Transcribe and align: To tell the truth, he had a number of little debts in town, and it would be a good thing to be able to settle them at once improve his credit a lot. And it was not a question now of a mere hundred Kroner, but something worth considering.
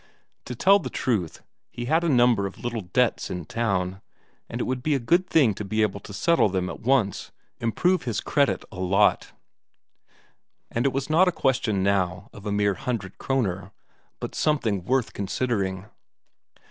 To 0.45 0.55
tell 0.55 0.79
the 0.79 0.89
truth, 0.89 1.43
he 1.69 1.85
had 1.85 2.03
a 2.03 2.09
number 2.09 2.47
of 2.47 2.57
little 2.57 2.81
debts 2.81 3.29
in 3.29 3.45
town, 3.45 4.01
and 4.49 4.59
it 4.59 4.63
would 4.63 4.81
be 4.81 4.95
a 4.95 4.99
good 4.99 5.27
thing 5.27 5.53
to 5.53 5.63
be 5.63 5.83
able 5.83 5.99
to 5.99 6.11
settle 6.11 6.49
them 6.49 6.71
at 6.71 6.79
once 6.79 7.29
improve 7.59 8.01
his 8.01 8.19
credit 8.19 8.65
a 8.71 8.79
lot. 8.79 9.33
And 10.71 10.87
it 10.87 10.91
was 10.91 11.07
not 11.07 11.27
a 11.27 11.31
question 11.31 11.83
now 11.83 12.31
of 12.33 12.47
a 12.47 12.51
mere 12.51 12.73
hundred 12.73 13.19
Kroner, 13.19 13.73
but 14.19 14.33
something 14.33 14.85
worth 14.85 15.13
considering. 15.13 15.85